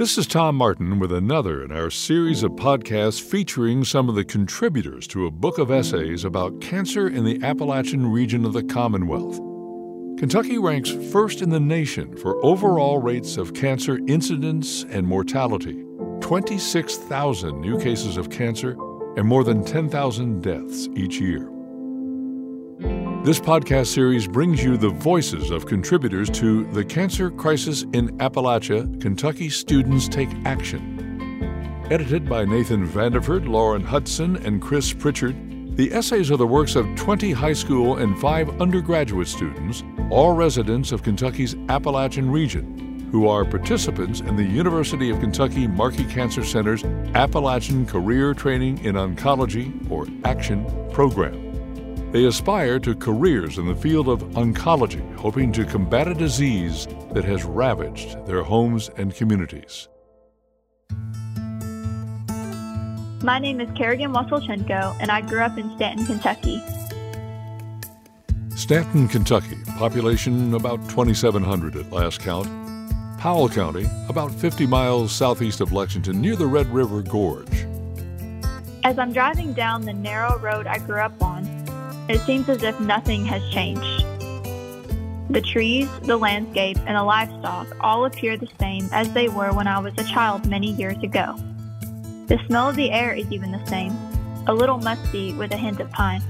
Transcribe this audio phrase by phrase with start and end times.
[0.00, 4.24] This is Tom Martin with another in our series of podcasts featuring some of the
[4.24, 9.36] contributors to a book of essays about cancer in the Appalachian region of the Commonwealth.
[10.18, 15.84] Kentucky ranks first in the nation for overall rates of cancer incidence and mortality
[16.22, 18.78] 26,000 new cases of cancer
[19.18, 21.59] and more than 10,000 deaths each year.
[23.22, 28.98] This podcast series brings you the voices of contributors to The Cancer Crisis in Appalachia
[28.98, 31.84] Kentucky Students Take Action.
[31.90, 35.36] Edited by Nathan Vanderford, Lauren Hudson, and Chris Pritchard,
[35.76, 40.90] the essays are the works of 20 high school and five undergraduate students, all residents
[40.90, 46.84] of Kentucky's Appalachian region, who are participants in the University of Kentucky Markey Cancer Center's
[47.14, 51.49] Appalachian Career Training in Oncology, or ACTION, program.
[52.12, 57.24] They aspire to careers in the field of oncology, hoping to combat a disease that
[57.24, 59.88] has ravaged their homes and communities.
[63.22, 66.60] My name is Carrigan Wasilchenko, and I grew up in Stanton, Kentucky.
[68.56, 72.48] Stanton, Kentucky, population about 2,700 at last count.
[73.20, 77.66] Powell County, about 50 miles southeast of Lexington, near the Red River Gorge.
[78.82, 81.29] As I'm driving down the narrow road I grew up on,
[82.10, 84.04] it seems as if nothing has changed.
[85.30, 89.68] The trees, the landscape, and the livestock all appear the same as they were when
[89.68, 91.36] I was a child many years ago.
[92.26, 93.92] The smell of the air is even the same,
[94.48, 96.22] a little musty with a hint of pine.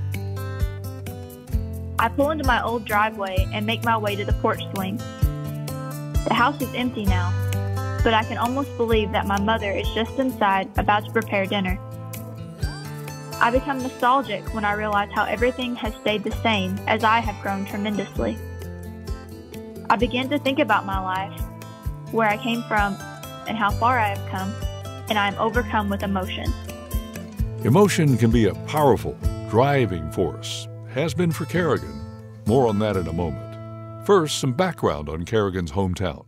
[1.98, 4.96] I pull into my old driveway and make my way to the porch swing.
[4.96, 7.32] The house is empty now,
[8.04, 11.78] but I can almost believe that my mother is just inside about to prepare dinner.
[13.42, 17.40] I become nostalgic when I realize how everything has stayed the same as I have
[17.42, 18.36] grown tremendously.
[19.88, 21.40] I begin to think about my life,
[22.12, 22.98] where I came from,
[23.48, 24.54] and how far I have come,
[25.08, 26.52] and I am overcome with emotion.
[27.64, 29.16] Emotion can be a powerful,
[29.48, 31.98] driving force, has been for Carrigan.
[32.46, 34.06] More on that in a moment.
[34.06, 36.26] First, some background on Carrigan's hometown.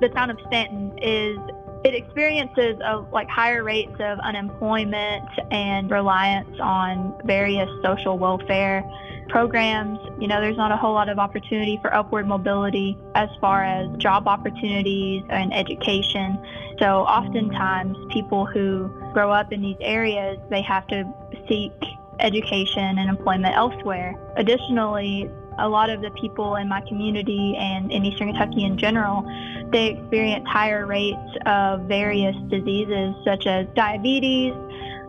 [0.00, 1.38] The town of Stanton is
[1.86, 8.82] it experiences of like higher rates of unemployment and reliance on various social welfare
[9.28, 9.98] programs.
[10.18, 13.88] You know, there's not a whole lot of opportunity for upward mobility as far as
[13.98, 16.36] job opportunities and education.
[16.80, 21.04] So oftentimes people who grow up in these areas, they have to
[21.48, 21.72] seek
[22.18, 24.16] education and employment elsewhere.
[24.36, 29.24] Additionally, a lot of the people in my community and in Eastern Kentucky in general,
[29.72, 34.52] they experience higher rates of various diseases such as diabetes,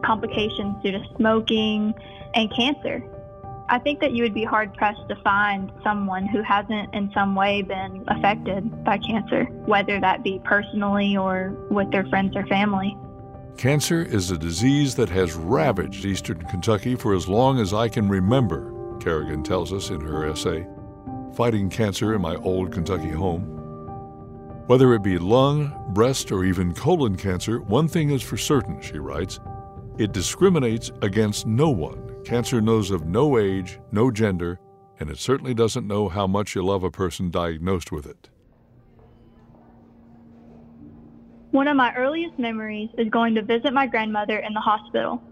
[0.03, 1.93] complications due to smoking,
[2.33, 3.03] and cancer.
[3.69, 7.35] I think that you would be hard pressed to find someone who hasn't in some
[7.35, 12.97] way been affected by cancer, whether that be personally or with their friends or family.
[13.57, 18.07] Cancer is a disease that has ravaged eastern Kentucky for as long as I can
[18.07, 20.65] remember, Carrigan tells us in her essay,
[21.33, 23.56] Fighting Cancer in My Old Kentucky Home.
[24.67, 28.99] Whether it be lung, breast, or even colon cancer, one thing is for certain, she
[28.99, 29.39] writes
[29.97, 32.21] it discriminates against no one.
[32.25, 34.59] Cancer knows of no age, no gender,
[34.99, 38.29] and it certainly doesn't know how much you love a person diagnosed with it.
[41.51, 45.23] One of my earliest memories is going to visit my grandmother in the hospital.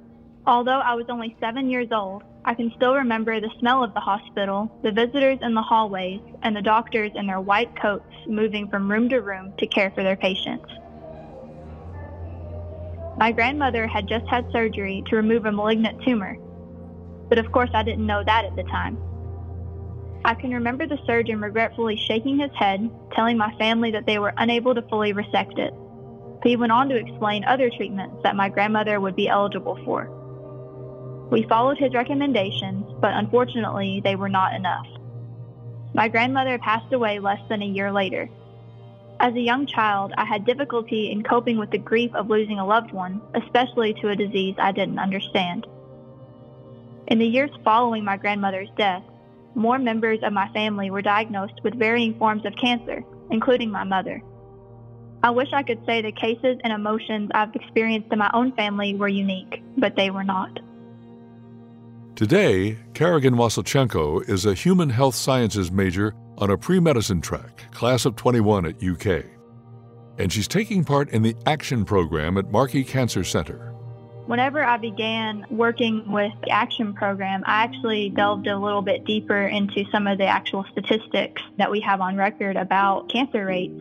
[0.47, 3.99] Although I was only seven years old, I can still remember the smell of the
[3.99, 8.89] hospital, the visitors in the hallways, and the doctors in their white coats moving from
[8.89, 10.69] room to room to care for their patients.
[13.17, 16.37] My grandmother had just had surgery to remove a malignant tumor,
[17.29, 18.99] but of course I didn't know that at the time.
[20.23, 24.33] I can remember the surgeon regretfully shaking his head, telling my family that they were
[24.37, 25.73] unable to fully resect it.
[26.43, 30.14] He went on to explain other treatments that my grandmother would be eligible for.
[31.31, 34.87] We followed his recommendations, but unfortunately, they were not enough.
[35.93, 38.29] My grandmother passed away less than a year later.
[39.19, 42.65] As a young child, I had difficulty in coping with the grief of losing a
[42.65, 45.65] loved one, especially to a disease I didn't understand.
[47.07, 49.03] In the years following my grandmother's death,
[49.55, 54.21] more members of my family were diagnosed with varying forms of cancer, including my mother.
[55.23, 58.95] I wish I could say the cases and emotions I've experienced in my own family
[58.95, 60.59] were unique, but they were not.
[62.15, 68.05] Today, Carrigan Wasilchenko is a human health sciences major on a pre medicine track, class
[68.05, 69.25] of 21 at UK.
[70.17, 73.73] And she's taking part in the ACTION program at Markey Cancer Center.
[74.27, 79.47] Whenever I began working with the ACTION program, I actually delved a little bit deeper
[79.47, 83.77] into some of the actual statistics that we have on record about cancer rates.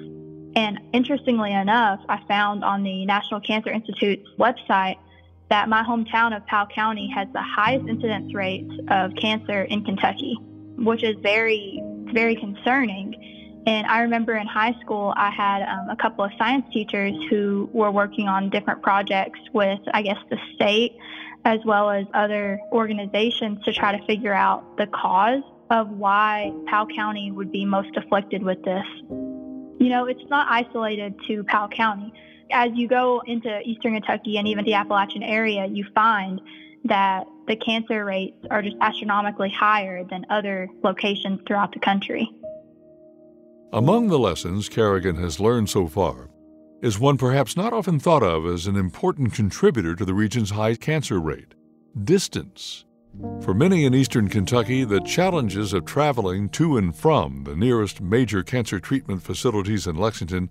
[0.56, 4.96] And interestingly enough, I found on the National Cancer Institute's website
[5.50, 10.36] that my hometown of Powell County has the highest incidence rates of cancer in Kentucky,
[10.76, 11.80] which is very,
[12.12, 13.62] very concerning.
[13.66, 17.68] And I remember in high school, I had um, a couple of science teachers who
[17.72, 20.96] were working on different projects with, I guess, the state
[21.44, 26.86] as well as other organizations to try to figure out the cause of why Powell
[26.94, 28.84] County would be most afflicted with this.
[29.10, 32.12] You know, it's not isolated to Powell County.
[32.50, 36.40] As you go into eastern Kentucky and even the Appalachian area, you find
[36.84, 42.30] that the cancer rates are just astronomically higher than other locations throughout the country.
[43.72, 46.30] Among the lessons Carrigan has learned so far
[46.82, 50.74] is one perhaps not often thought of as an important contributor to the region's high
[50.74, 51.54] cancer rate
[52.04, 52.84] distance.
[53.40, 58.42] For many in eastern Kentucky, the challenges of traveling to and from the nearest major
[58.42, 60.50] cancer treatment facilities in Lexington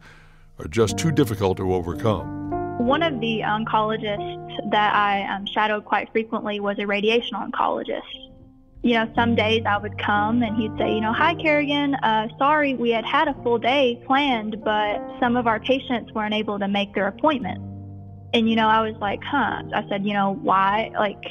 [0.63, 2.77] are just too difficult to overcome.
[2.79, 8.01] One of the oncologists that I um, shadowed quite frequently was a radiation oncologist.
[8.81, 12.27] You know, some days I would come and he'd say, you know, hi, Carrigan, uh,
[12.37, 16.59] sorry, we had had a full day planned, but some of our patients weren't able
[16.59, 17.59] to make their appointment.
[18.33, 19.63] And, you know, I was like, huh.
[19.73, 20.91] I said, you know, why?
[20.97, 21.23] Like,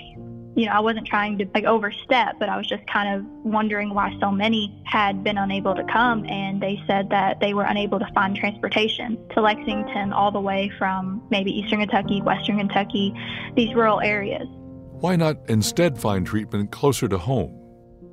[0.55, 3.95] you know, I wasn't trying to like overstep, but I was just kind of wondering
[3.95, 6.27] why so many had been unable to come.
[6.27, 10.71] And they said that they were unable to find transportation to Lexington all the way
[10.79, 13.15] from maybe Eastern Kentucky, Western Kentucky,
[13.57, 14.47] these rural areas.
[15.01, 17.59] Why not instead find treatment closer to home?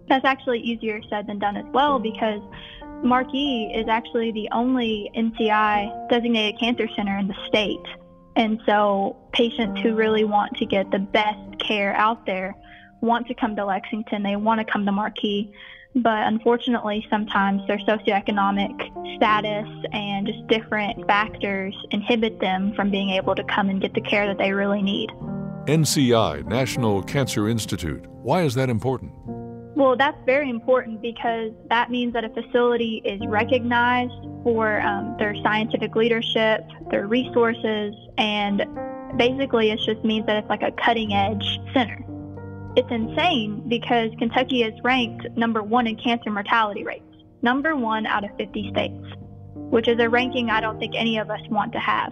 [0.08, 2.42] That's actually easier said than done as well because
[3.04, 7.80] Markey is actually the only NCI designated cancer center in the state.
[8.40, 12.56] And so patients who really want to get the best care out there
[13.02, 15.52] want to come to Lexington, they want to come to Markey.
[15.94, 23.36] But unfortunately, sometimes their socioeconomic status and just different factors inhibit them from being able
[23.36, 25.10] to come and get the care that they really need.
[25.66, 29.12] NCI, National Cancer Institute, why is that important?
[29.76, 34.14] Well, that's very important because that means that a facility is recognized
[34.44, 38.66] for um, their scientific leadership, their resources, and
[39.18, 42.04] basically it just means that it's like a cutting edge center.
[42.76, 47.04] It's insane because Kentucky is ranked number one in cancer mortality rates,
[47.42, 49.06] number one out of 50 states,
[49.56, 52.12] which is a ranking I don't think any of us want to have.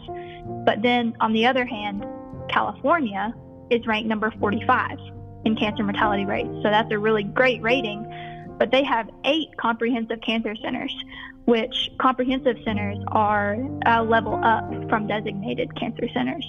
[0.65, 2.05] But then on the other hand,
[2.49, 3.33] California
[3.69, 4.97] is ranked number 45
[5.45, 6.49] in cancer mortality rates.
[6.63, 8.05] So that's a really great rating.
[8.57, 10.93] But they have eight comprehensive cancer centers,
[11.47, 13.55] which comprehensive centers are
[13.85, 16.45] a level up from designated cancer centers.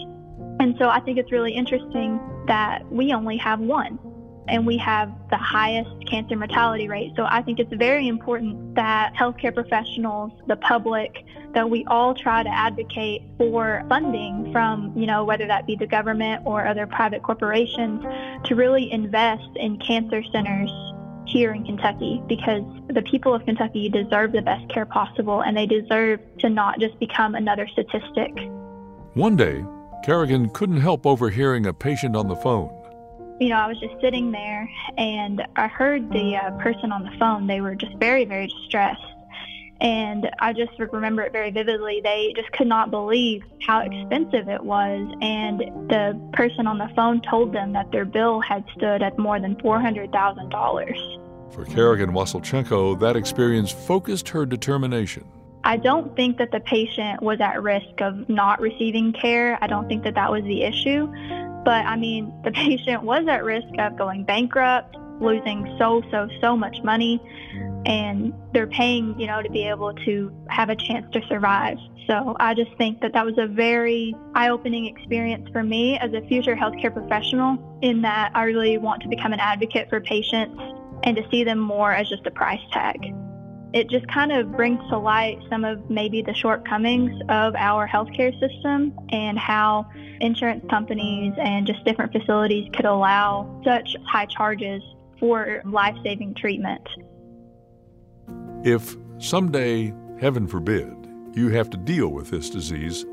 [0.59, 2.19] And so I think it's really interesting
[2.49, 4.01] that we only have one
[4.49, 7.13] and we have the highest cancer mortality rate.
[7.15, 11.25] So I think it's very important that healthcare professionals, the public,
[11.55, 15.87] that we all try to advocate for funding from, you know, whether that be the
[15.87, 18.03] government or other private corporations
[18.47, 20.73] to really invest in cancer centers
[21.29, 25.67] here in Kentucky because the people of Kentucky deserve the best care possible and they
[25.67, 28.33] deserve to not just become another statistic.
[29.15, 29.65] One day,
[30.05, 32.75] Carrigan couldn't help overhearing a patient on the phone
[33.41, 37.13] you know, I was just sitting there and I heard the uh, person on the
[37.19, 37.47] phone.
[37.47, 39.01] They were just very, very distressed.
[39.81, 42.01] And I just remember it very vividly.
[42.03, 45.17] They just could not believe how expensive it was.
[45.21, 49.39] And the person on the phone told them that their bill had stood at more
[49.39, 51.55] than $400,000.
[51.55, 55.25] For Carrigan Wasilchenko, that experience focused her determination.
[55.65, 59.59] I don't think that the patient was at risk of not receiving care.
[59.61, 61.07] I don't think that that was the issue.
[61.65, 66.57] But I mean, the patient was at risk of going bankrupt, losing so, so, so
[66.57, 67.21] much money,
[67.87, 71.79] and they're paying, you know, to be able to have a chance to survive.
[72.07, 76.13] So I just think that that was a very eye opening experience for me as
[76.13, 80.61] a future healthcare professional, in that I really want to become an advocate for patients
[81.05, 83.15] and to see them more as just a price tag
[83.73, 88.33] it just kind of brings to light some of maybe the shortcomings of our healthcare
[88.41, 89.87] system and how
[90.21, 94.83] insurance companies and just different facilities could allow such high charges
[95.19, 96.87] for life saving treatment.
[98.65, 100.95] If someday, heaven forbid,
[101.33, 103.05] you have to deal with this disease,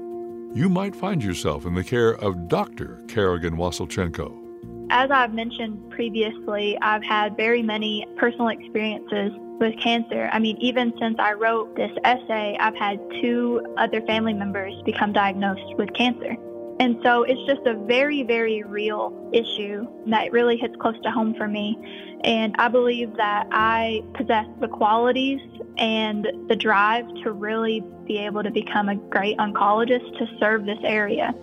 [0.54, 3.02] you might find yourself in the care of Dr.
[3.08, 4.42] Carrigan Wasilchenko.
[4.90, 10.30] As I've mentioned previously, I've had very many personal experiences with cancer.
[10.32, 15.12] I mean, even since I wrote this essay, I've had two other family members become
[15.14, 16.36] diagnosed with cancer.
[16.80, 21.34] And so it's just a very, very real issue that really hits close to home
[21.36, 21.78] for me.
[22.24, 25.40] And I believe that I possess the qualities
[25.78, 30.80] and the drive to really be able to become a great oncologist to serve this
[30.84, 31.34] area.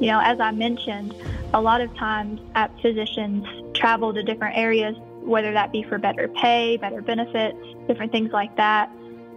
[0.00, 1.14] You know, as I mentioned,
[1.54, 2.40] a lot of times
[2.82, 7.56] physicians travel to different areas, whether that be for better pay, better benefits,
[7.86, 8.90] different things like that.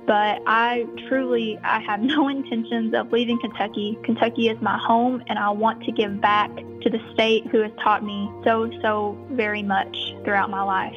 [0.06, 3.98] But I truly, I have no intentions of leaving Kentucky.
[4.04, 7.72] Kentucky is my home, and I want to give back to the state who has
[7.84, 10.96] taught me so, so very much throughout my life.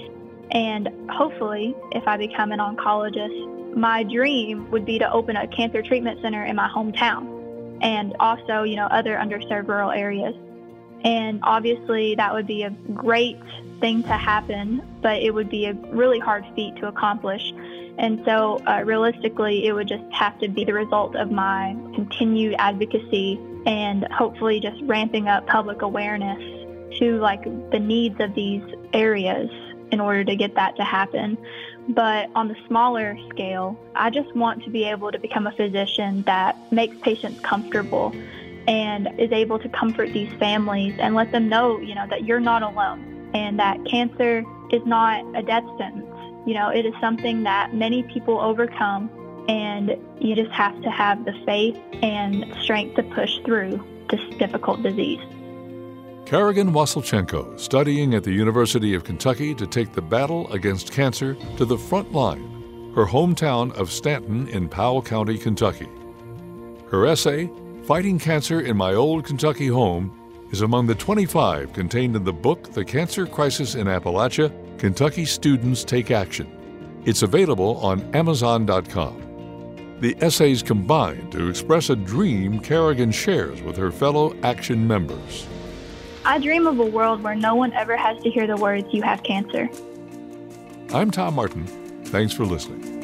[0.51, 5.83] And hopefully, if I become an oncologist, my dream would be to open a cancer
[5.83, 7.39] treatment center in my hometown
[7.81, 10.35] and also, you know, other underserved rural areas.
[11.05, 13.39] And obviously, that would be a great
[13.81, 17.53] thing to happen, but it would be a really hard feat to accomplish.
[17.99, 22.57] And so, uh, realistically, it would just have to be the result of my continued
[22.59, 26.39] advocacy and hopefully just ramping up public awareness
[26.99, 28.63] to like the needs of these
[28.93, 29.51] areas
[29.91, 31.39] in order to get that to happen.
[31.89, 36.23] But on the smaller scale, I just want to be able to become a physician
[36.23, 38.15] that makes patients comfortable
[38.69, 42.39] and is able to comfort these families and let them know, you know, that you're
[42.39, 46.07] not alone and that cancer is not a death sentence.
[46.47, 49.11] You know, it is something that many people overcome
[49.49, 54.83] and you just have to have the faith and strength to push through this difficult
[54.83, 55.21] disease.
[56.27, 61.65] Carrigan Wasilchenko, studying at the University of Kentucky to take the battle against cancer to
[61.65, 65.89] the front line, her hometown of Stanton in Powell County, Kentucky.
[66.91, 67.51] Her essay,
[67.89, 70.13] Fighting Cancer in My Old Kentucky Home,
[70.53, 75.85] is among the 25 contained in the book The Cancer Crisis in Appalachia Kentucky Students
[75.85, 77.01] Take Action.
[77.07, 79.97] It's available on Amazon.com.
[80.01, 85.47] The essays combine to express a dream Carrigan shares with her fellow Action members.
[86.27, 89.01] I dream of a world where no one ever has to hear the words, you
[89.01, 89.71] have cancer.
[90.93, 91.67] I'm Tom Martin.
[92.05, 92.98] Thanks for listening.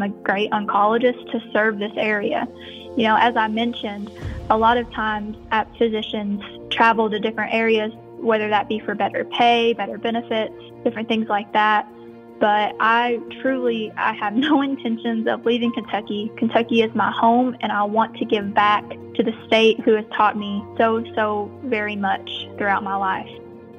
[0.00, 2.46] I'm a great oncologist to serve this area.
[2.96, 4.10] You know, as I mentioned,
[4.48, 5.36] a lot of times
[5.76, 6.40] physicians
[6.70, 11.52] travel to different areas, whether that be for better pay, better benefits, different things like
[11.52, 11.88] that.
[12.38, 16.30] But I truly, I have no intentions of leaving Kentucky.
[16.36, 20.04] Kentucky is my home, and I want to give back to the state who has
[20.16, 23.30] taught me so, so very much throughout my life.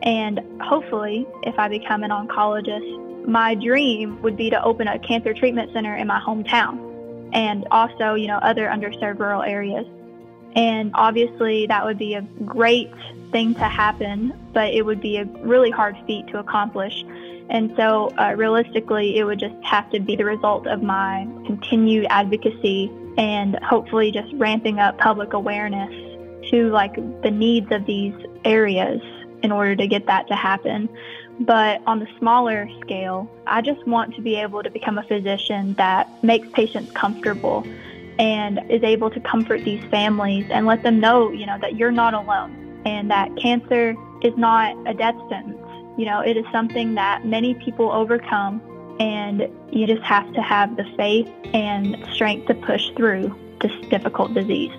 [0.04, 5.34] And hopefully, if I become an oncologist, my dream would be to open a cancer
[5.34, 6.90] treatment center in my hometown
[7.34, 9.86] and also, you know, other underserved rural areas.
[10.56, 12.92] And obviously, that would be a great
[13.32, 17.04] thing to happen, but it would be a really hard feat to accomplish.
[17.50, 22.08] And so, uh, realistically, it would just have to be the result of my continued
[22.10, 25.92] advocacy and hopefully just ramping up public awareness
[26.50, 28.14] to like the needs of these
[28.46, 29.02] areas
[29.44, 30.90] in order to get that to happen.
[31.40, 35.74] But on the smaller scale, I just want to be able to become a physician
[35.76, 37.66] that makes patients comfortable
[38.20, 41.92] and is able to comfort these families and let them know, you know, that you're
[41.92, 45.58] not alone and that cancer is not a death sentence.
[45.98, 48.62] You know, it is something that many people overcome
[49.00, 54.34] and you just have to have the faith and strength to push through this difficult
[54.34, 54.72] disease.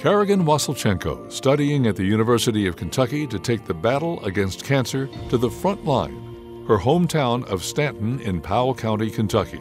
[0.00, 5.36] Carrigan Wasilchenko, studying at the University of Kentucky to take the battle against cancer to
[5.36, 9.60] the front line, her hometown of Stanton in Powell County, Kentucky.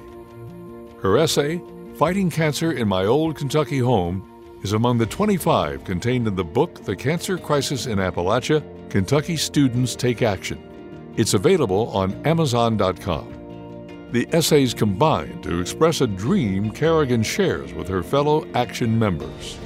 [1.01, 1.61] Her essay,
[1.95, 4.25] Fighting Cancer in My Old Kentucky Home,
[4.63, 9.93] is among the 25 contained in the book The Cancer Crisis in Appalachia Kentucky Students
[9.93, 11.11] Take Action.
[11.17, 14.07] It's available on Amazon.com.
[14.13, 19.59] The essays combine to express a dream Carrigan shares with her fellow Action members.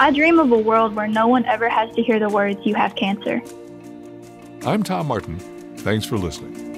[0.00, 2.74] I dream of a world where no one ever has to hear the words, you
[2.74, 3.42] have cancer.
[4.64, 5.38] I'm Tom Martin.
[5.76, 6.69] Thanks for listening.